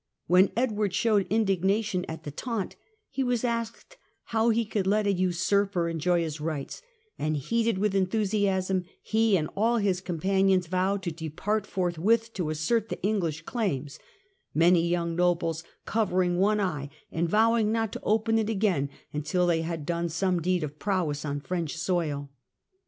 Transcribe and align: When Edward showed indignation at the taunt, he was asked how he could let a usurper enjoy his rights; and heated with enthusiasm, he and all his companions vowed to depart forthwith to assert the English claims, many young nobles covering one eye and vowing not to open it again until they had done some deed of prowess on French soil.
When 0.25 0.49
Edward 0.57 0.95
showed 0.95 1.27
indignation 1.29 2.05
at 2.09 2.23
the 2.23 2.31
taunt, 2.31 2.75
he 3.07 3.23
was 3.23 3.43
asked 3.43 3.97
how 4.23 4.49
he 4.49 4.65
could 4.65 4.87
let 4.87 5.05
a 5.05 5.13
usurper 5.13 5.87
enjoy 5.87 6.21
his 6.23 6.41
rights; 6.41 6.81
and 7.19 7.37
heated 7.37 7.77
with 7.77 7.93
enthusiasm, 7.93 8.85
he 9.03 9.37
and 9.37 9.47
all 9.55 9.77
his 9.77 10.01
companions 10.01 10.65
vowed 10.65 11.03
to 11.03 11.11
depart 11.11 11.67
forthwith 11.67 12.33
to 12.33 12.49
assert 12.49 12.89
the 12.89 12.99
English 13.03 13.43
claims, 13.43 13.99
many 14.55 14.87
young 14.87 15.15
nobles 15.15 15.63
covering 15.85 16.39
one 16.39 16.59
eye 16.59 16.89
and 17.11 17.29
vowing 17.29 17.71
not 17.71 17.91
to 17.93 17.99
open 18.01 18.39
it 18.39 18.49
again 18.49 18.89
until 19.13 19.45
they 19.45 19.61
had 19.61 19.85
done 19.85 20.09
some 20.09 20.41
deed 20.41 20.63
of 20.63 20.79
prowess 20.79 21.23
on 21.23 21.39
French 21.39 21.77
soil. 21.77 22.31